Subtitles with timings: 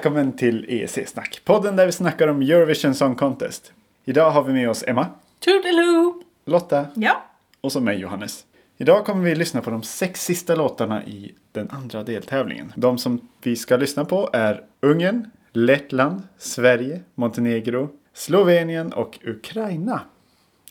[0.00, 1.40] välkommen till EEC-snack.
[1.44, 3.72] Podden där vi snackar om Eurovision Song Contest.
[4.04, 5.06] Idag har vi med oss Emma,
[5.38, 6.22] Toodaloo!
[6.44, 7.24] Lotta Ja.
[7.60, 8.44] och så mig Johannes.
[8.76, 12.72] Idag kommer vi lyssna på de sex sista låtarna i den andra deltävlingen.
[12.76, 20.00] De som vi ska lyssna på är Ungern, Lettland, Sverige, Montenegro, Slovenien och Ukraina.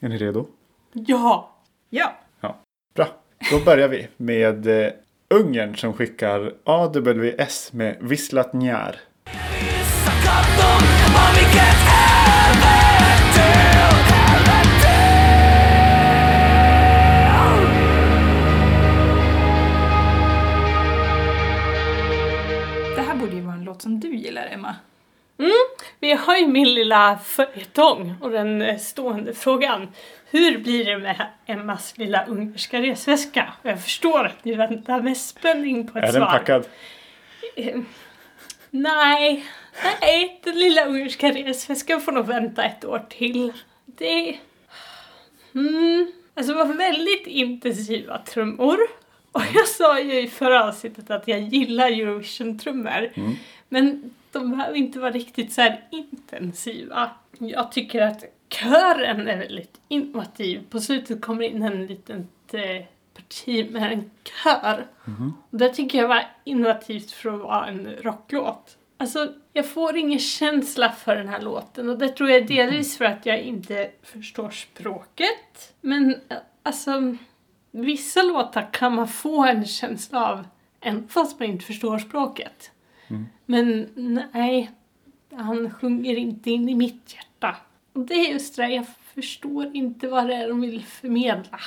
[0.02, 0.48] Är ni redo?
[0.94, 1.56] Ja.
[1.90, 2.18] Ja.
[2.42, 2.58] Ja,
[2.94, 3.08] bra.
[3.52, 4.92] Då börjar vi med eh,
[5.30, 8.96] Ungern som skickar AWS med Visslat Njar.
[26.00, 29.88] Vi har ju min lilla följetong och den eh, stående frågan.
[30.32, 33.54] Hur blir det med Emmas lilla ungerska resväska?
[33.64, 36.20] Och Jag förstår att ni väntar med spänning på ett Är svar.
[36.20, 36.66] den packad?
[37.56, 37.80] Eh,
[38.70, 39.46] Nej,
[40.02, 43.54] nej, den lilla ungerska resväskan får nog vänta ett år till.
[43.86, 44.38] Det...
[45.56, 48.78] Mm, alltså det var väldigt intensiva trummor.
[49.32, 53.12] Och jag sa ju i förra avsnittet att jag gillar Eurovision-trummor.
[53.70, 57.12] Men de behöver inte vara riktigt så här intensiva.
[57.40, 60.64] Jag tycker att kören är väldigt innovativ.
[60.70, 64.12] På slutet kommer in en liten eh, parti med en
[64.44, 64.88] kör.
[65.52, 68.78] Och det tycker jag var innovativt för att vara en rocklåt.
[69.02, 73.06] Alltså, jag får ingen känsla för den här låten och det tror jag delvis för
[73.06, 75.74] att jag inte förstår språket.
[75.82, 76.16] Men
[76.64, 77.16] alltså,
[77.72, 80.48] vissa låtar kan man få en känsla av
[80.82, 82.72] även fast man inte förstår språket.
[83.46, 83.90] Men
[84.34, 84.72] nej,
[85.34, 87.56] han sjunger inte in i mitt hjärta.
[87.94, 91.60] Och det är just det, jag förstår inte vad det är de vill förmedla.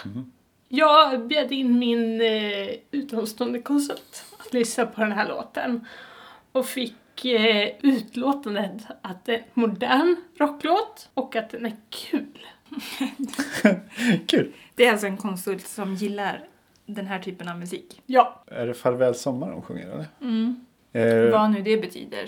[0.69, 5.87] Jag bjöd in min eh, utomstående konsult att lyssna på den här låten
[6.53, 12.27] och fick eh, utlåtandet att det är en modern rocklåt och att den är kul.
[14.27, 14.53] Kul!
[14.75, 16.45] Det är alltså en konsult som gillar
[16.87, 18.03] den här typen av musik.
[18.07, 20.07] Ja, Är det Farväl sommar de sjunger eller?
[20.21, 20.61] Mm.
[20.93, 22.27] Eh, Vad nu det betyder.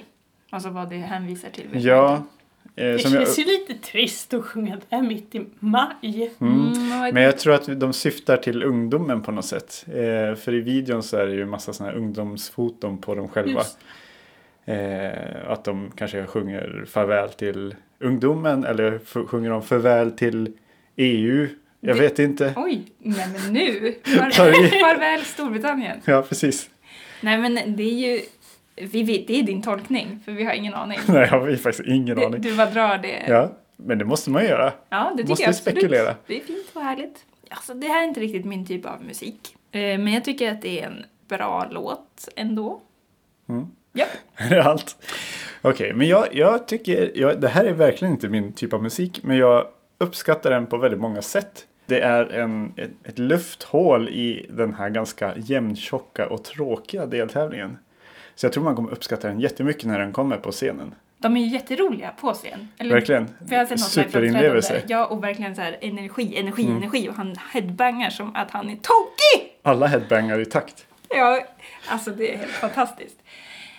[0.50, 1.68] Alltså vad det hänvisar till.
[1.68, 1.94] vet ja.
[1.94, 2.28] jag inte.
[2.82, 6.30] Eh, det som jag, känns ju lite trist att sjunga det här mitt i maj.
[6.40, 6.72] mm.
[6.72, 9.84] Mm, vad- Men jag tror att de syftar till ungdomen på något sätt.
[9.88, 13.52] Eh, för i videon så är det ju massa sådana här ungdomsfoton på dem själva.
[13.60, 13.78] Just.
[14.64, 20.52] Eh, att de kanske sjunger farväl till ungdomen eller sjunger de farväl till
[20.96, 21.48] EU.
[21.80, 22.52] Jag Det- vet inte.
[22.56, 23.92] Oj, nej men nu!
[23.92, 26.00] Tar Far, vi- farväl Storbritannien.
[26.04, 26.70] Ja, precis.
[27.20, 28.20] Nej men det är ju,
[28.76, 30.98] vi vet, det är din tolkning för vi har ingen aning.
[31.08, 32.40] Nej, jag har faktiskt ingen Du, aning.
[32.40, 33.22] du bara drar det.
[33.28, 34.72] Ja, men det måste man ju göra.
[34.88, 35.78] Ja, det tycker Måste jag absolut.
[35.78, 36.14] spekulera.
[36.26, 37.24] Det är fint och härligt.
[37.50, 39.56] Alltså, det här är inte riktigt min typ av musik.
[39.72, 42.80] Eh, men jag tycker att det är en bra låt ändå.
[43.48, 43.66] Mm.
[43.96, 44.04] Ja.
[44.36, 44.96] Är det allt?
[45.62, 49.20] Okej, men jag, jag tycker, jag, det här är verkligen inte min typ av musik,
[49.22, 49.66] men jag
[49.98, 51.66] uppskattar den på väldigt många sätt.
[51.86, 57.78] Det är en, ett, ett lufthål i den här ganska jämntjocka och tråkiga deltävlingen.
[58.34, 60.94] Så jag tror man kommer uppskatta den jättemycket när den kommer på scenen.
[61.18, 62.68] De är ju jätteroliga på scen.
[62.78, 63.26] Eller, Verkligen.
[63.26, 63.80] För jag har sett något
[64.12, 64.82] Superinlevelse.
[64.86, 66.76] Ja, och verkligen så här energi, energi, Mm.
[66.76, 67.08] energi.
[67.08, 69.58] Och han headbangar som att han är tokig!
[69.62, 70.86] Alla headbangar i takt.
[71.08, 71.40] Ja,
[71.88, 73.16] alltså det är helt fantastiskt.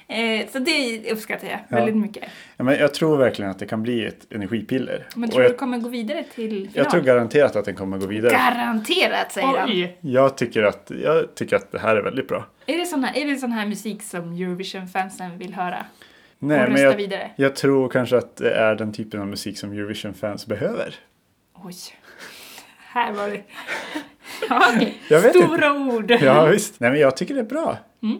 [0.07, 1.75] Eh, så det uppskattar jag Ja.
[1.75, 2.23] väldigt mycket.
[2.57, 5.07] Ja, men jag tror verkligen att det kan bli ett energipiller.
[5.16, 6.69] Men tror du jag, du kommer gå vidare till final?
[6.73, 8.31] jag tror garanterat att den kommer gå vidare.
[8.33, 9.69] Garanterat, säger han.
[9.69, 9.97] Oj!
[10.01, 12.45] Jag tycker, att, jag tycker att det här är väldigt bra.
[12.65, 15.85] Är det sån här, är det sån här musik som Eurovision-fansen vill höra?
[16.39, 17.31] Nej, men jag, vidare?
[17.35, 20.95] jag tror kanske att det är den typen av musik som Eurovision-fans behöver.
[21.63, 21.75] Oj.
[22.77, 23.44] Här var det
[24.49, 24.71] Ja,
[25.09, 25.47] Jag vet inte.
[25.47, 26.11] stora ord.
[26.21, 26.79] Ja, visst.
[26.79, 27.77] Nej, men jag tycker det är bra.
[28.03, 28.17] Mm.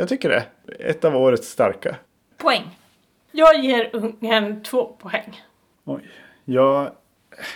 [0.00, 0.46] Jag tycker det.
[0.78, 1.96] Ett av årets starka.
[2.36, 2.62] poäng.
[3.32, 5.42] Jag ger ungen två poäng.
[5.84, 6.00] Oj.
[6.44, 6.90] Jag,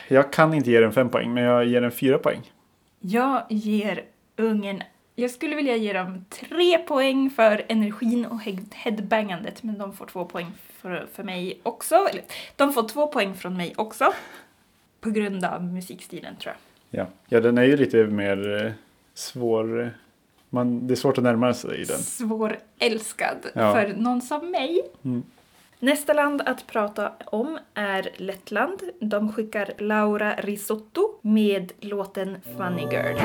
[0.08, 2.52] jag kan inte ge den fem poäng, men jag ger den fyra poäng.
[3.00, 4.04] Jag ger
[4.36, 4.82] Ungern...
[5.14, 10.06] Jag skulle vilja ge dem tre poäng för energin och head- headbangandet, men de får
[10.06, 11.94] två poäng för, för mig också.
[11.94, 12.22] Eller,
[12.56, 14.12] de får två poäng från mig också.
[15.00, 16.54] På grund av musikstilen, tror
[16.90, 17.00] jag.
[17.00, 18.72] Ja, ja den är ju lite mer eh,
[19.14, 19.94] svår.
[20.54, 21.98] Man, det är svårt att närma sig i den.
[21.98, 23.72] Svårälskad Ja.
[23.74, 24.82] för någon som mig.
[25.04, 25.22] Mm.
[25.78, 28.80] Nästa land att prata om är Lettland.
[29.00, 33.16] De skickar Laura Risotto med låten Funny Girl.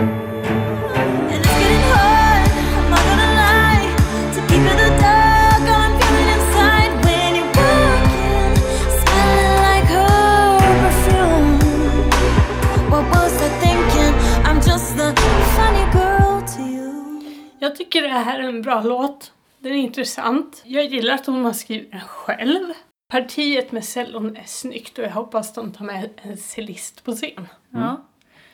[18.59, 19.33] En bra låt.
[19.59, 20.61] Den är intressant.
[20.65, 22.73] Jag gillar att hon har skrivit den själv.
[23.11, 27.47] Partiet med cellon är snyggt och jag hoppas de tar med en cellist på scen.
[27.69, 28.05] Ja.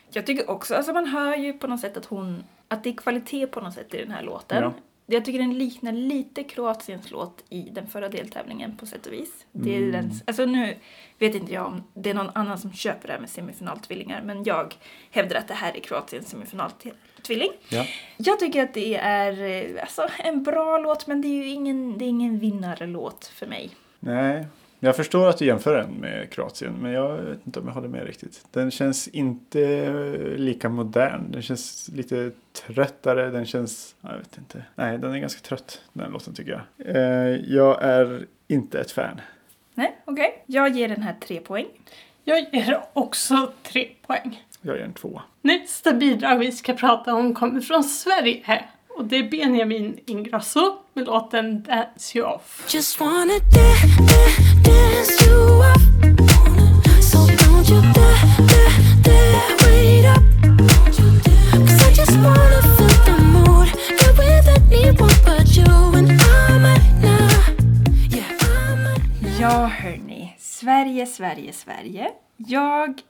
[0.10, 2.94] Jag tycker också, alltså man hör ju på något sätt att hon, att det är
[2.94, 4.64] kvalitet på något sätt i den här låten.
[4.64, 4.74] Ja.
[5.08, 9.46] Jag tycker den liknar lite Kroatiens låt i den förra deltävlingen på sätt och vis.
[9.52, 10.78] Det är den, alltså nu
[11.20, 14.44] vet inte jag om det är någon annan som köper det här med semifinaltvillingar men
[14.44, 14.76] jag
[15.12, 17.52] hävdar att det här är Kroatiens semifinaltvilling.
[17.70, 17.86] Ja.
[18.18, 21.98] Jag tycker att det är eh, alltså, en bra låt men det är ju ingen,
[21.98, 23.70] det är ingen vinnarlåt för mig.
[24.00, 24.46] Nej,
[24.86, 27.88] jag förstår att du jämför den med Kroatien, men jag vet inte om jag håller
[27.88, 28.46] med riktigt.
[28.52, 29.90] Den känns inte
[30.38, 31.32] lika modern.
[31.32, 33.32] Den känns lite tröttare.
[33.32, 34.64] Den känns, jag vet inte.
[34.76, 36.96] Nej, den är ganska trött, den låten tycker jag.
[36.96, 39.22] Eh, jag är inte ett fan.
[39.74, 40.44] Nej, okej.
[40.46, 41.66] Jag ger den här tre poäng.
[42.24, 44.44] Jag ger också tre poäng.
[44.62, 45.22] Jag ger en tvåa.
[45.42, 48.66] Nästa bidrag vi ska prata om kommer från Sverige.
[48.98, 52.66] Och det är Benjamin Ingrosso med låten Dance You Off.
[52.74, 53.60] Just wanna da-
[54.08, 55.82] da- dance you off.
[57.12, 58.18] So don't you dare,
[58.50, 58.72] dare,
[59.04, 60.24] dare wait up.
[61.52, 63.68] 'Cause I just wanna feel the mood.
[64.00, 67.60] Get with anyone but you and I might not.
[68.12, 69.40] Yeah, I might not.
[69.40, 70.36] Ja, hörni.
[70.40, 72.12] Sverige, Sverige, Sverige.
[72.38, 73.02] Jag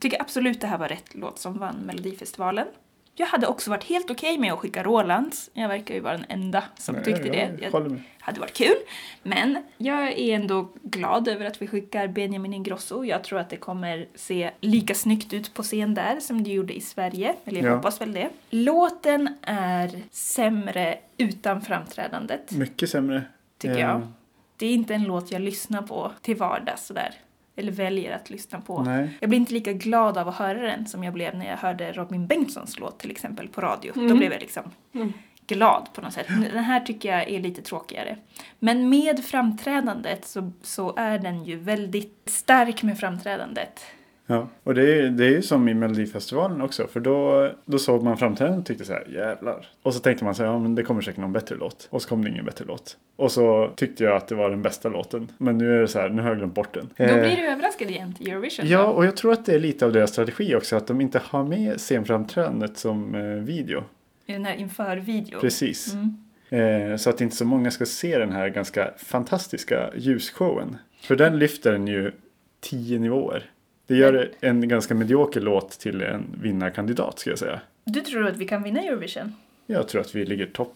[0.00, 2.66] tycker absolut det här var rätt låt som vann Melodifestivalen.
[3.16, 5.50] Jag hade också varit helt okej med att skicka Rolands.
[5.52, 7.58] Jag verkar ju vara den enda som Nej, tyckte det.
[7.62, 8.74] Jag hade varit kul.
[9.22, 13.04] Men jag är ändå glad över att vi skickar Benjamin Ingrosso.
[13.04, 16.74] Jag tror att det kommer se lika snyggt ut på scen där som det gjorde
[16.76, 17.34] i Sverige.
[17.44, 17.76] Eller jag Ja.
[17.76, 18.28] hoppas väl det.
[18.50, 23.22] Låten är sämre utan framträdandet, Mycket sämre.
[23.58, 24.08] tycker jag.
[24.56, 27.14] Det är inte en låt jag lyssnar på till vardags sådär.
[27.56, 28.82] Eller väljer att lyssna på.
[28.82, 29.08] Nej.
[29.20, 31.92] Jag blir inte lika glad av att höra den som jag blev när jag hörde
[31.92, 33.92] Robin Bengtssons låt till exempel på radio.
[33.94, 34.18] Då Mm.
[34.18, 34.62] blev jag liksom
[34.94, 35.12] Mm.
[35.46, 36.26] glad på något sätt.
[36.28, 38.16] Den här tycker jag är lite tråkigare.
[38.58, 43.80] Men med framträdandet så, så är den ju väldigt stark med framträdandet.
[44.26, 46.86] Ja, och det är, det är ju som i Melodifestivalen också.
[46.86, 49.66] För då, då såg man framträdandet och tyckte så här, jävlar.
[49.82, 51.88] Och så tänkte man så här, ja men det kommer säkert någon bättre låt.
[51.90, 52.96] Och så kom det ingen bättre låt.
[53.16, 55.32] Och så tyckte jag att det var den bästa låten.
[55.38, 56.88] Men nu är det så här, nu har jag glömt bort den.
[56.96, 58.68] Då Eh, blir du överraskad igen till Eurovision.
[58.68, 58.88] Ja, då.
[58.88, 60.76] och jag tror att det är lite av deras strategi också.
[60.76, 63.84] Att de inte har med scenframträdandet som eh, video.
[64.26, 65.40] I den här inför-videon.
[65.40, 65.94] Precis.
[65.94, 66.90] Mm.
[66.92, 70.76] Eh, så att inte så många ska se den här ganska fantastiska ljusshowen.
[71.02, 72.12] För den lyfter den ju
[72.60, 73.50] tio nivåer.
[73.86, 77.60] Det gör en ganska medioker låt till en vinnarkandidat ska jag säga.
[77.84, 79.34] Du tror att vi kan vinna Eurovision?
[79.66, 80.74] Jag tror att vi ligger topp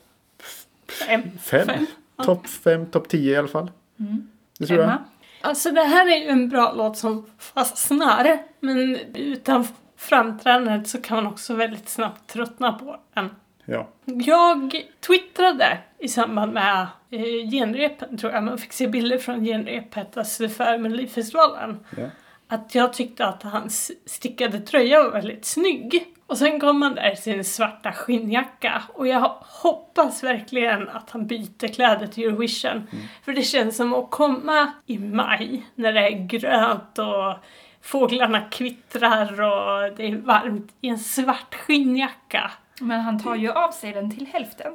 [1.07, 1.23] Fem.
[1.43, 1.67] fem.
[1.67, 1.87] Fem.
[2.25, 3.71] Topp fem, topp tio i alla fall.
[4.01, 4.29] Mm.
[4.59, 4.89] Det tror jag.
[4.89, 5.05] Emma?
[5.41, 8.39] Alltså det här är ju en bra låt som fastnar.
[8.61, 9.67] Men utan
[9.97, 13.31] framträdandet så kan man också väldigt snabbt tröttna på den.
[13.65, 13.89] Ja.
[14.05, 20.17] Jag twittrade i samband med eh, genrepen, tror jag, man fick se bilder från genrepet,
[20.17, 21.79] alltså för Melodifestivalen.
[21.97, 22.07] ja.
[22.49, 26.15] Att jag tyckte att hans stickade tröja var väldigt snygg.
[26.27, 28.83] Och sen kom han där i sin svarta skinnjacka.
[28.95, 32.87] Och jag hoppas verkligen att han byter kläder till Eurovision.
[33.25, 37.45] För det känns som att komma i maj när det är grönt och
[37.83, 42.51] fåglarna kvittrar och det är varmt i en svart skinnjacka.
[42.81, 44.73] Men han tar ju av sig den till hälften.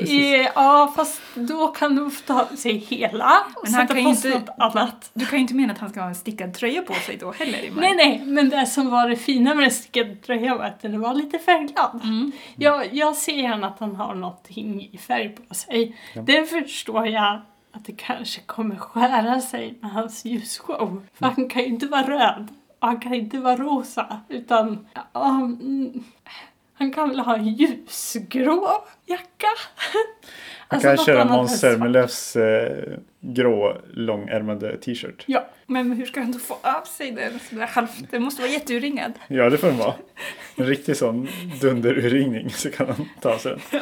[0.00, 4.48] Eh, Ja, fast då kan du ta sig hela och sätta kan på sig något
[4.58, 5.10] annat.
[5.14, 7.32] Du kan ju inte mena att han ska ha en stickad tröja på sig då
[7.32, 7.70] heller.
[7.76, 11.00] Nej, nej, men det som var det fina med den stickade tröjan var att den
[11.00, 12.00] var lite färgglad.
[12.04, 12.32] Mm.
[12.56, 15.96] Jag, jag ser gärna att han har någonting i färg på sig.
[16.14, 17.40] Det förstår jag
[17.72, 21.06] att det kanske kommer skära sig med hans ljusshow.
[21.14, 22.48] För han kan ju inte vara röd
[22.78, 24.20] och han kan inte vara rosa.
[24.28, 26.04] Utan, ja, mm,
[26.78, 29.46] han kan väl ha en ljusgrå jacka?
[30.68, 31.60] Han Alltså kan köra Måns.
[31.60, 35.24] Zelmerlöws eh, grå långärmade t-shirt.
[35.26, 37.38] Ja, Men hur ska han då få av sig den?
[37.38, 39.12] Sådär halvt, den måste vara jätteuringad.
[39.28, 39.94] Ja, det får den vara.
[40.56, 41.28] En riktig sån
[41.60, 43.80] dunderurringning så kan han ta sig den.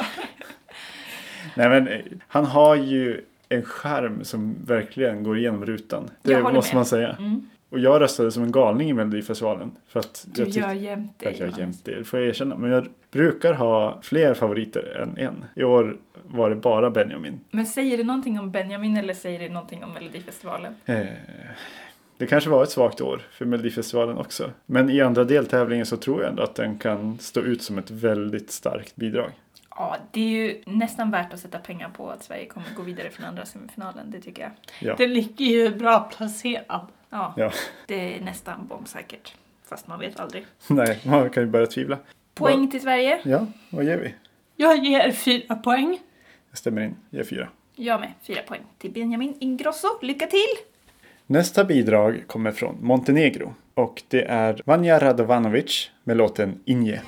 [1.57, 6.11] Nej, men eh, han har ju en skärm som verkligen går igenom rutan.
[6.23, 6.75] Det måste med.
[6.75, 7.17] man säga.
[7.19, 7.49] Mm.
[7.75, 9.77] Och jag röstade som en galning i Melodifestivalen.
[9.87, 11.25] För att Du jag gör jämt det.
[11.25, 11.59] jag Johannes.
[11.59, 12.57] jämt det, får jag erkänna.
[12.57, 15.45] Men jag brukar ha fler favoriter än en.
[15.57, 17.41] I år var det bara Benjamin.
[17.51, 20.75] Men säger det någonting om Benjamin eller säger det någonting om Melodifestivalen?
[20.85, 21.07] Eh,
[22.19, 24.51] det kanske var ett svagt år för Melodifestivalen också.
[24.67, 27.91] Men i andra deltävlingen så tror jag ändå att den kan stå ut som ett
[27.91, 29.31] väldigt starkt bidrag.
[29.71, 33.11] Ja, det är ju nästan värt att sätta pengar på att Sverige kommer gå vidare
[33.11, 34.51] från andra semifinalen, det tycker jag.
[34.81, 34.95] Ja.
[34.99, 36.87] den ligger ju bra placerad.
[37.15, 37.51] Ja, Ja.
[37.87, 39.35] det är nästan bombsäkert.
[39.69, 40.47] Fast man vet aldrig.
[40.69, 41.99] Nej, man kan ju börja tvivla.
[42.35, 43.21] Poäng till Sverige.
[43.25, 44.15] Ja, vad ger vi?
[44.57, 45.99] Jag ger fyra poäng.
[46.51, 47.49] Jag stämmer in, jag ger fyra.
[47.77, 48.13] Jag med.
[48.23, 49.89] Fyra poäng till Benjamin Ingrosso.
[50.03, 50.65] Lycka till!
[51.27, 57.03] Nästa bidrag kommer från Montenegro och det är Vanja Radovanovic med låten Inje.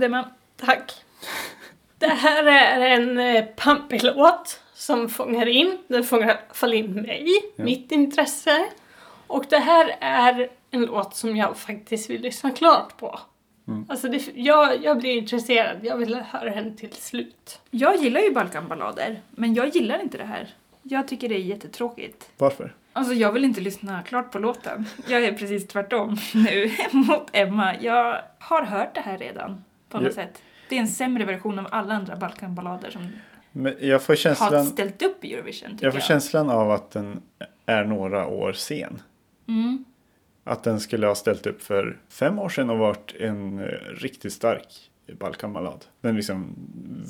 [0.00, 0.28] Varsågod Emma.
[0.56, 0.92] tack.
[1.98, 6.74] Det här är en eh, pampig låt som fångar in, den fångar i alla fall
[6.74, 7.26] in mig,
[7.56, 8.66] mitt intresse.
[9.26, 13.20] Och det här är en låt som jag faktiskt vill lyssna klart på.
[13.88, 17.60] Alltså det, jag, jag blir intresserad, jag vill höra den till slut.
[17.70, 20.48] Jag gillar ju Balkanballader, men jag gillar inte det här.
[20.82, 22.30] Jag tycker det är jättetråkigt.
[22.38, 22.74] Varför?
[22.92, 24.86] Alltså jag vill inte lyssna klart på låten.
[25.08, 27.74] Jag är precis tvärtom nu mot Emma.
[27.80, 30.12] Jag har hört det här redan på något Ja.
[30.12, 30.42] sätt.
[30.68, 33.08] Det är en sämre version av alla andra Balkanballader som
[33.52, 35.92] Men jag får har känslan, ställt upp i Eurovision jag jag.
[35.92, 37.20] får känslan av att den
[37.66, 39.02] är några år sen.
[39.48, 39.84] Mm.
[40.44, 43.64] Att den skulle ha ställt upp för fem år sedan och varit en eh,
[43.96, 45.84] riktigt stark Balkanballad.
[46.00, 46.54] Den är liksom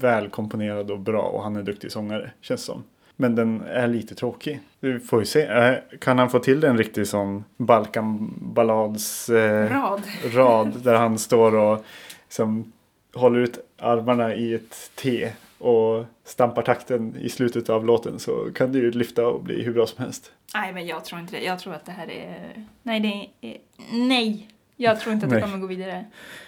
[0.01, 2.85] välkomponerad och bra och han är duktig sångare, känns som.
[3.17, 4.61] Men den är lite tråkig.
[4.81, 5.43] Vi får ju se.
[5.47, 10.03] Eh, Kan han få till en riktig sån Balkanballads eh, Rad.
[10.35, 11.85] rad där han står och
[12.31, 12.73] liksom
[13.15, 18.73] håller ut armarna i ett T och stampar takten i slutet av låten så kan
[18.73, 20.33] det ju lyfta och bli hur bra som helst.
[20.55, 21.43] Nej, men jag tror inte det.
[21.43, 22.67] Jag tror att det här är...
[22.83, 23.59] Nej, det är...
[23.93, 24.49] Nej!
[24.77, 26.05] Jag tror inte att det kommer gå vidare.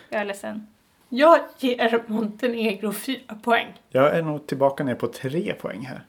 [0.09, 0.67] Jag är ledsen.
[1.09, 3.67] Jag ger Montenegro fyra poäng.
[3.91, 6.07] Jag är nog tillbaka ner på tre poäng här.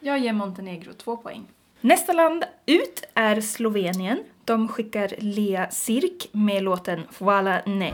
[0.00, 1.46] Jag ger Montenegro två poäng.
[1.80, 4.18] Nästa land ut är Slovenien.
[4.44, 7.92] De skickar Lea Sirk med låten Hvala ne.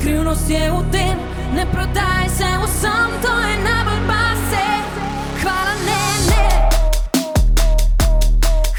[0.00, 1.18] Ta skrivnost je u tem,
[1.54, 4.64] ne prodaj se vsem, to je najbolj base.
[5.42, 6.44] Hvala ne, ne.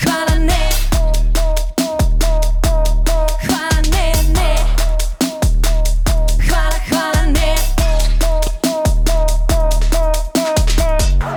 [0.02, 0.64] Hvala ne.
[3.46, 4.56] Hvala ne, ne.
[6.50, 7.56] Hvala, hvala ne.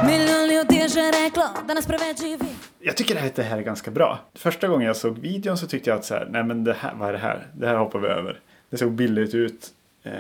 [0.07, 2.49] Milion ljudi je že reklo da nas preveč živi.
[2.81, 4.19] Jag tycker att det här är ganska bra.
[4.35, 6.95] Första gången jag såg videon så tyckte jag att så här, nej men det här,
[6.95, 7.47] vad är det här?
[7.55, 8.41] Det här hoppar vi över.
[8.71, 10.13] Det såg billigt ut, eh,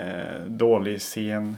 [0.46, 1.56] dålig scen,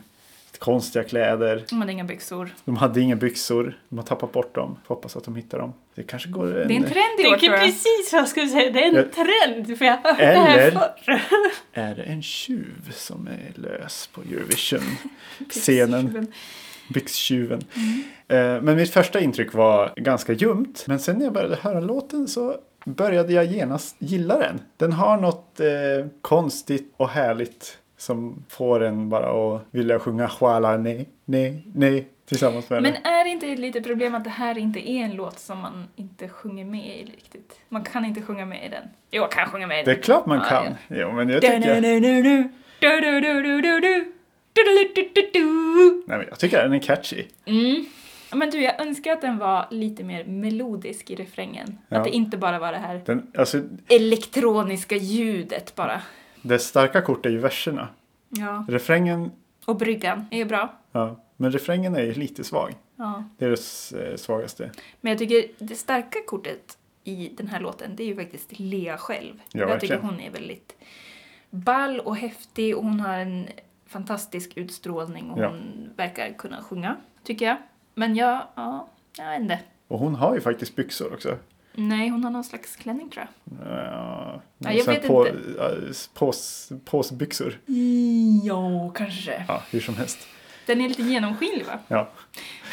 [0.58, 1.64] konstiga kläder.
[1.70, 2.54] De hade inga byxor.
[2.64, 4.76] De hade inga byxor, de har tappat bort dem.
[4.86, 5.72] Får hoppas att de hittar dem.
[5.94, 7.60] Det kanske går Det är en trend i Det år tror jag.
[7.60, 9.02] precis vad jag skulle säga, det är en Ja.
[9.24, 10.70] trend för jag har hört det här Eller-
[11.04, 11.20] förr.
[11.72, 16.26] Är det en tjuv som är lös på Eurovision-scenen?
[16.94, 17.60] Byxtjuven.
[18.28, 20.84] Eh, Men mitt första intryck var ganska ljumt.
[20.86, 24.60] Men sen när jag började höra låten så började jag genast gilla den.
[24.76, 30.76] Den har något eh, konstigt och härligt som får en bara att vilja sjunga Huala
[30.76, 33.02] nej, nej, nej tillsammans med Men den.
[33.12, 35.88] är det inte ett litet problem att det här inte är en låt som man
[35.96, 37.60] inte sjunger med i riktigt?
[37.68, 38.82] Man kan inte sjunga med i den.
[39.10, 39.98] Jo, jag kan sjunga med i Det den.
[39.98, 40.64] är klart man kan.
[40.88, 40.96] ja.
[40.96, 41.80] Jo, men jag tycker, nej,
[46.06, 47.24] men jag tycker den är catchy.
[47.44, 47.84] Mm.
[48.32, 51.78] Men du, jag önskar att den var lite mer melodisk i refrängen.
[51.88, 51.96] Ja.
[51.98, 56.02] Att det inte bara var det här Den, alltså, elektroniska ljudet bara.
[56.42, 57.88] det starka kort är ju verserna.
[58.28, 58.64] Ja.
[58.68, 59.30] Refrängen,
[59.66, 60.74] Och bryggan är ju bra.
[60.92, 62.74] ja, men refrängen är ju lite svag.
[62.96, 63.24] Ja.
[63.38, 64.70] Det är det eh, svagaste.
[65.00, 68.98] Men jag tycker det starka kortet i den här låten, det är ju faktiskt Lea
[68.98, 69.34] själv.
[69.52, 69.96] Ja, jag verkligen.
[70.00, 70.76] tycker hon är väldigt
[71.50, 73.46] ball och häftig och hon har en
[73.86, 75.48] fantastisk utstrålning och Ja.
[75.48, 77.56] hon verkar kunna sjunga, tycker jag.
[77.98, 78.88] Men jag, ja,
[79.18, 79.58] jag vet inte.
[79.88, 81.36] Och hon har ju faktiskt byxor också.
[81.72, 83.58] Nej, hon har någon slags klänning tror jag.
[83.66, 85.38] Ja, Ja, jag vet på, inte.
[85.58, 85.70] ja,
[86.14, 87.58] Pås, påsbyxor.
[88.44, 89.44] Ja, kanske.
[89.48, 90.18] Ja, hur som helst.
[90.66, 91.78] Den är lite genomskinlig va?
[91.88, 92.08] Ja.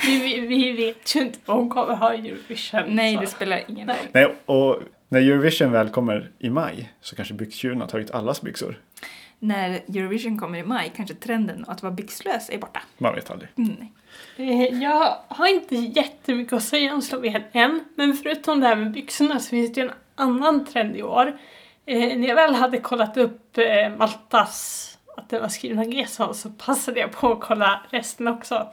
[0.06, 2.82] Vi, vi, vi vet ju inte vad hon kommer ha i Eurovision.
[2.88, 3.22] Nej, så.
[3.22, 3.98] det spelar ingen roll.
[4.12, 8.80] Nej, och när Eurovision väl kommer i maj så kanske byxtjuven har tagit allas byxor.
[9.44, 12.82] När Eurovision kommer i maj kanske trenden att vara byxlös är borta.
[12.98, 13.50] Man vet aldrig.
[13.58, 13.88] Mm.
[14.38, 19.40] Eh, Jag har inte jättemycket att säga om Slovenien, men förutom det här med byxorna
[19.40, 21.40] så finns det ju en annan trend i år.
[21.86, 26.50] Eh, när jag väl hade kollat upp eh, Maltas, att det var skrivna G-sol, så
[26.50, 28.68] passade jag på att kolla resten också.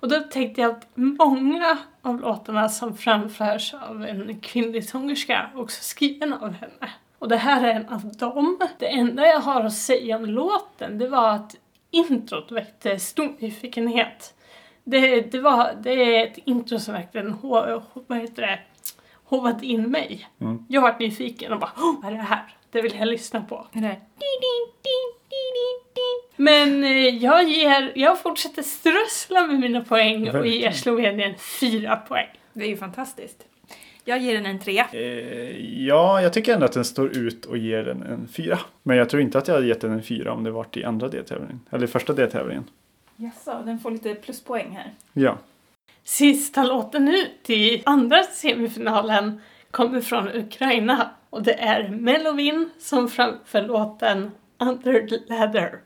[0.00, 5.82] Och då upptäckte jag att många av låtarna som framförs av en kvinnlig sångerska också
[5.82, 6.90] skriven av henne.
[7.18, 8.58] Och det här är en av dem.
[8.78, 11.56] Det enda jag har att säga om låten, det var att
[11.90, 14.34] introt väckte stor nyfikenhet.
[14.84, 17.36] Det, det, var, det är ett intro som verkligen
[18.06, 18.58] vad heter det,
[19.24, 20.28] hovat in mig.
[20.40, 20.64] Mm.
[20.68, 22.56] Jag har varit nyfiken och bara oh, vad är det här?
[22.70, 23.66] Det vill jag lyssna på.
[23.72, 23.96] Det.
[26.36, 30.70] Men eh, jag ger, jag fortsätter strössla med mina poäng och ger.
[30.70, 32.28] Slovenien fyra poäng.
[32.52, 33.44] Det är ju fantastiskt.
[34.08, 34.86] Jag ger den en trea.
[34.92, 38.58] Eh, ja, jag tycker ändå att den står ut och ger den en fyra.
[38.82, 40.84] Men jag tror inte att jag hade gett den en fyra om det varit i
[40.84, 41.60] andra deltävlingen.
[41.70, 42.64] Eller i första deltävlingen.
[43.16, 44.92] Jaså, den får lite pluspoäng här.
[45.12, 45.38] Ja.
[46.04, 53.62] Sista låten ut i andra semifinalen kommer från Ukraina och det är Melovin som framför
[53.62, 55.80] låten Under the Ladder.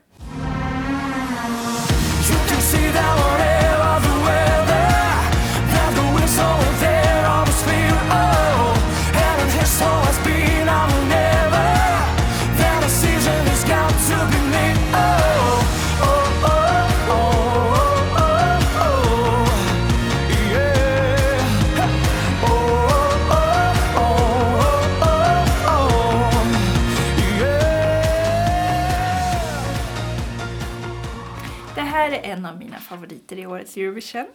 [32.21, 34.27] En av mina favoriter i årets Eurovision.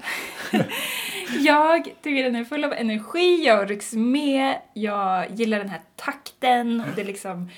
[1.39, 6.81] jag tycker den är full av energi, jag rycks med, jag gillar den här takten
[6.81, 7.49] och det är liksom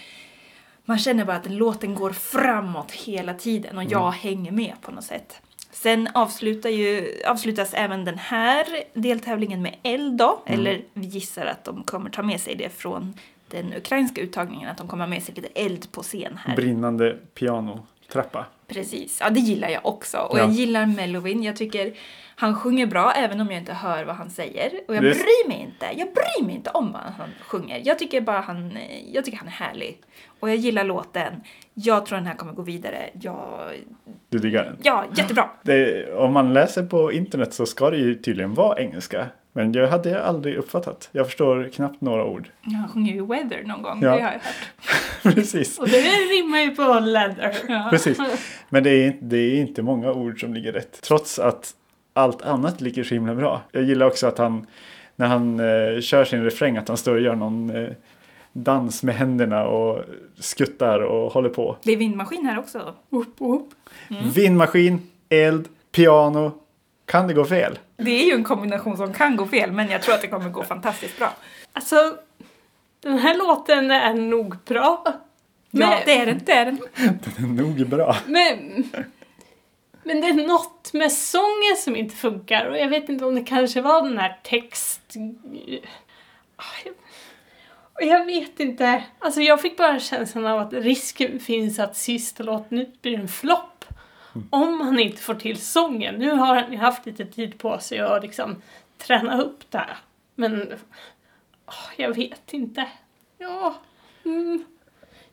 [0.85, 5.03] man känner bara att låten går framåt hela tiden och jag hänger med på något
[5.03, 5.41] sätt.
[5.71, 11.63] Sen avslutar ju, avslutas även den här deltävlingen med eld då, eller vi gissar att
[11.63, 13.13] de kommer ta med sig det från
[13.47, 16.55] den ukrainska uttagningen, att de kommer ha med sig lite eld på scen här.
[16.55, 18.45] Brinnande pianotrappa.
[18.67, 20.17] Precis, ja det gillar jag också.
[20.17, 20.41] Och Ja.
[20.41, 21.43] jag gillar Melovin.
[21.43, 21.93] Jag tycker
[22.35, 24.71] han sjunger bra även om jag inte hör vad han säger.
[24.87, 25.19] Och jag Visst.
[25.21, 25.85] bryr mig inte.
[25.99, 27.81] Jag bryr mig inte om vad han sjunger.
[27.85, 28.77] Jag tycker bara han,
[29.13, 30.01] jag tycker han är härlig.
[30.39, 31.33] Och jag gillar låten.
[31.73, 33.09] Jag tror den här kommer gå vidare.
[33.21, 33.69] Ja,
[34.29, 34.77] Du diggar den?
[34.83, 35.49] ja jättebra.
[35.63, 39.27] Det, om man läser på internet så ska det ju tydligen vara engelska.
[39.57, 41.09] Men jag hade aldrig uppfattat.
[41.11, 42.49] Jag förstår knappt några ord.
[42.61, 43.99] Han sjunger ju Weather någon gång.
[44.01, 44.09] Ja.
[44.09, 44.41] Det har jag hört.
[45.35, 45.79] Precis.
[45.79, 47.57] Och det rimmar ju på Leather.
[47.67, 47.87] Ja.
[47.89, 48.17] Precis.
[48.69, 51.01] Men det är, det är inte många ord som ligger rätt.
[51.01, 51.73] Trots att
[52.13, 53.61] allt annat ligger så himla bra.
[53.71, 54.67] Jag gillar också att han,
[55.15, 57.89] när han eh, kör sin refräng, att han står och gör någon eh,
[58.53, 60.03] dans med händerna och
[60.39, 61.77] skuttar och håller på.
[61.83, 62.93] Det är vindmaskin här också.
[63.09, 63.69] Whoop, whoop.
[64.35, 66.51] Vindmaskin, eld, piano.
[67.07, 67.79] Kan det gå fel?
[67.97, 70.49] Det är ju en kombination som kan gå fel men jag tror att det kommer
[70.49, 71.33] gå fantastiskt bra.
[71.73, 72.17] Alltså,
[73.01, 75.03] den här låten är nog bra.
[75.71, 76.41] Men, Ja, det är den.
[76.45, 76.79] Det är den.
[76.95, 78.15] Det är nog bra.
[78.25, 78.83] men,
[80.03, 83.43] men det är något med sången som inte funkar och jag vet inte om det
[83.43, 85.01] kanske var den här text...
[86.55, 86.93] Ah, jag-
[87.93, 89.03] Och jag vet inte.
[89.19, 93.76] Alltså jag fick bara känslan av att risken finns att sista låten blir en flopp.
[94.49, 96.15] Om han inte får till sången.
[96.15, 98.55] Nu har han ju haft lite tid på sig att liksom
[98.97, 99.87] träna upp det.
[100.35, 100.73] Men
[101.65, 102.87] ah, jag vet inte.
[103.37, 103.75] Ja.
[104.25, 104.65] Mm.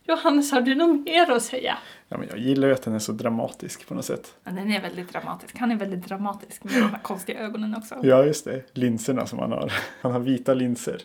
[0.07, 1.79] Johannes, har du något mer att säga?
[2.09, 4.35] Ja, men jag gillar ju att den är så dramatisk på något sätt.
[4.45, 5.59] Ja, den är väldigt dramatisk.
[5.59, 7.95] Han är väldigt dramatisk med de här konstiga ögonen också.
[8.03, 8.63] Ja, just det.
[8.73, 9.73] Linserna som han har.
[10.01, 11.03] Han har vita linser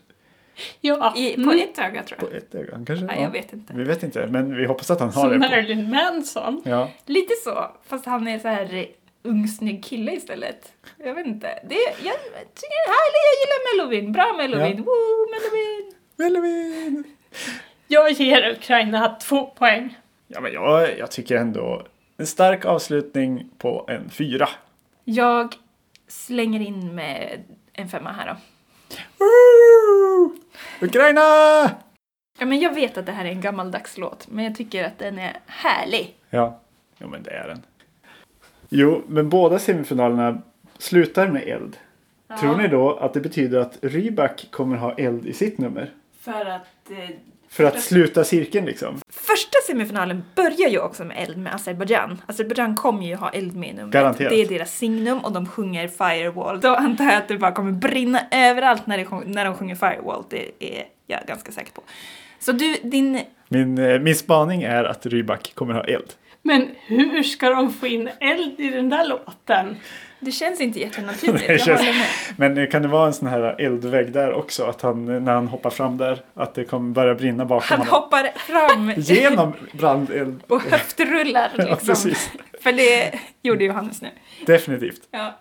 [0.82, 1.60] Ja, I, på mm.
[1.60, 2.36] ett öga tror på jag.
[2.36, 2.72] ett öga.
[2.72, 3.06] Kanske?
[3.06, 3.74] Nej, jag vet inte.
[3.74, 5.48] Vi vet inte, men vi hoppas att han har som det.
[5.48, 5.56] På.
[5.56, 6.62] Marilyn Manson.
[6.66, 6.90] Ja.
[7.06, 8.88] Lite så, fast han är så här
[9.24, 10.74] ung snygg kille istället.
[10.98, 11.48] Jag vet inte.
[11.48, 12.16] Det, jag
[12.56, 14.12] tycker det är härligt, jag gillar Melovin.
[14.12, 14.78] Bra Melovin.
[14.78, 14.84] Ja.
[14.84, 15.94] Woo, Melovin!
[16.20, 17.04] Melvin!
[17.88, 19.98] Jag ger Ukraina två poäng.
[20.28, 24.50] Ja, men jag, jag tycker ändå en stark avslutning på en fyra.
[25.04, 25.56] Jag
[26.08, 27.44] slänger in med
[27.74, 28.36] en femma här då.
[30.82, 31.22] Ukraina!
[32.40, 35.00] Ja, men jag vet att det här är en gammaldags låt, men jag tycker att
[35.00, 36.16] den är härlig.
[36.30, 36.60] Ja,
[36.98, 37.62] jo men det är den.
[38.70, 40.42] Jo, men båda semifinalerna
[40.78, 41.78] slutar med eld.
[42.40, 45.94] Tror ni då att det betyder att Rybak kommer ha eld i sitt nummer?
[46.20, 46.92] För att...
[46.92, 47.10] Eh,
[47.50, 49.00] För att sluta cirkeln liksom?
[49.10, 52.22] första semifinalen börjar ju också med eld med Azerbajdzjan.
[52.26, 53.94] Azerbajdzjan kommer ju ha eld med i numret.
[53.94, 54.30] Garanterat.
[54.30, 56.60] Det är deras signum och de sjunger Firewall.
[56.60, 59.76] Då antar jag att det bara kommer brinna överallt när de, sjung- när de sjunger
[59.76, 60.24] Firewall.
[60.30, 61.82] Det är jag ganska säker på.
[62.40, 63.22] Så du, din...
[63.48, 66.14] Min, eh, min spaning är att Rybak kommer ha eld.
[66.42, 69.76] Men hur ska de få in eld i den där låten?
[70.20, 71.94] Det känns inte jättenaturligt, jag känns- håller
[72.38, 72.56] med.
[72.56, 74.64] Men kan det vara en sån här eldvägg där också?
[74.66, 77.94] Att han, när han hoppar fram där, att det kommer börja brinna bakom Han honom?
[78.04, 80.44] hoppar fram Genom brandeld.
[80.48, 81.88] och höftrullar Ja, liksom.
[81.88, 82.32] precis.
[82.62, 84.10] För det gjorde Johannes nu.
[84.46, 85.02] Definitivt.
[85.12, 85.36] Ja.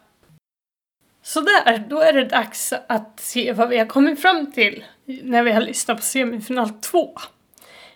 [1.22, 4.84] Sådär, då är det dags att se vad vi har kommit fram till
[5.22, 7.18] när vi har lyssnat på semifinal 2.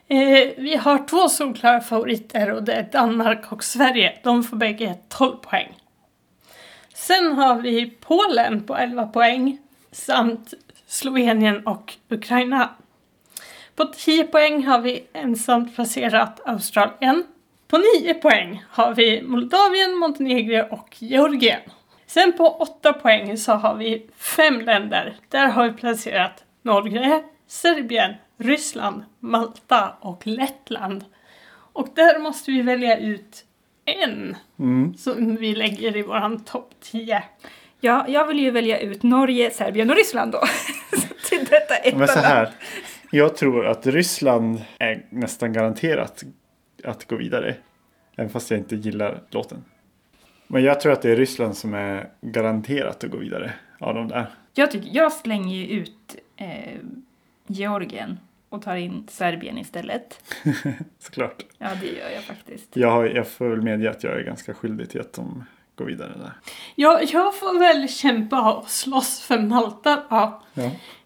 [0.08, 0.18] Eh,
[0.58, 4.18] vi har två solklara favoriter och det är Danmark och Sverige.
[4.22, 5.72] De får bägge 12 poäng.
[7.06, 9.58] Sen har vi Polen på 11 poäng
[9.92, 10.54] samt
[10.86, 12.70] Slovenien och Ukraina.
[13.76, 17.24] På 10 poäng har vi ensamt placerat Australien.
[17.68, 21.60] På 9 poäng har vi Moldavien, Montenegro och Georgien.
[22.06, 25.16] Sen på 8 poäng så har vi fem länder.
[25.28, 31.04] Där har vi placerat Norge, Serbien, Ryssland, Malta och Lettland.
[31.72, 33.44] Och där måste vi välja ut
[33.84, 34.94] en Mm.
[34.94, 37.22] som vi lägger i våran topp 10.
[37.80, 40.40] Ja, jag vill ju välja ut Norge, Serbien och Ryssland då.
[41.28, 42.50] Till detta ett Men så här.
[43.10, 46.22] Jag tror att Ryssland är nästan garanterat
[46.84, 47.54] att gå vidare.
[48.16, 49.64] Även fast jag inte gillar låten.
[50.46, 54.08] Men jag tror att det är Ryssland som är garanterat att gå vidare av de
[54.08, 54.26] där.
[54.54, 56.78] Jag, tycker, jag slänger ju ut eh,
[57.46, 58.18] Georgien
[58.52, 60.34] och tar in Serbien istället.
[60.98, 61.42] Såklart.
[61.58, 62.76] Ja, det gör jag faktiskt.
[62.76, 65.44] Jag, har, jag får väl medge att jag är ganska skyldig till att de
[65.76, 66.32] går vidare där.
[66.74, 70.02] Jag, jag får väl kämpa och slåss för Malta.
[70.08, 70.42] Ja.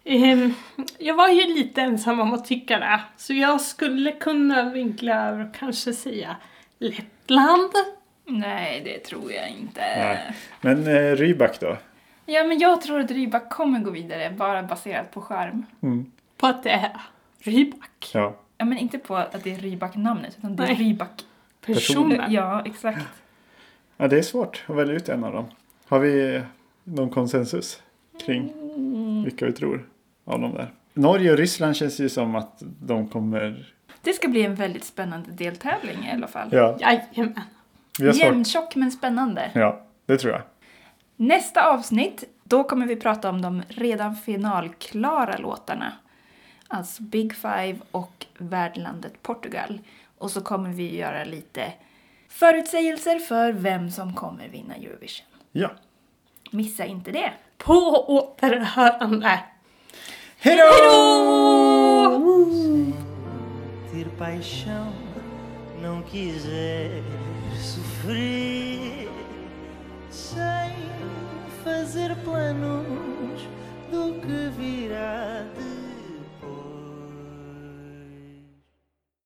[0.03, 0.53] Ehm,
[0.97, 2.99] jag var ju lite ensam om att tycka det.
[3.17, 6.35] Så jag skulle kunna vinkla över och kanske säga
[6.79, 7.71] Lettland.
[8.25, 9.81] Nej, det tror jag inte.
[9.81, 10.35] Nej.
[10.61, 11.77] Men eh, Rybak då?
[12.25, 15.65] Ja, men jag tror att Rybak kommer gå vidare, bara baserat på skärm.
[15.81, 16.11] Mm.
[16.37, 16.91] På att det är
[17.39, 18.11] Rybak.
[18.13, 18.35] Ja.
[18.57, 20.75] Ja, men inte på att det är Rybak-namnet, utan det är Nej.
[20.75, 21.25] Rybak.
[21.65, 22.31] Personen.
[22.31, 23.05] Ja, exakt.
[23.97, 25.45] ja, det är svårt att välja ut en av dem.
[25.87, 26.41] Har vi
[26.83, 27.81] någon konsensus
[28.25, 28.53] kring
[29.23, 29.89] vilka vi tror
[30.25, 30.73] av dem där?
[30.93, 33.73] Norge och Ryssland känns ju som att de kommer...
[34.01, 36.49] Det ska bli en väldigt spännande deltävling i alla fall.
[36.51, 37.41] Ja, Jajamän.
[37.99, 39.51] Jämntjock men spännande.
[39.53, 40.41] Ja, det tror jag.
[41.15, 45.93] Nästa avsnitt, då kommer vi prata om de redan finalklara låtarna.
[46.67, 49.79] Alltså Big Five och värdlandet Portugal.
[50.17, 51.73] Och så kommer vi göra lite
[52.29, 55.27] förutsägelser för vem som kommer vinna Eurovision.
[55.51, 55.71] Ja.
[56.51, 57.33] Missa inte det.
[57.57, 59.39] På återhörande!
[60.37, 60.63] Hejdå!
[60.63, 61.47] Hejdå!
[63.91, 64.09] Ter
[73.91, 75.43] do que virá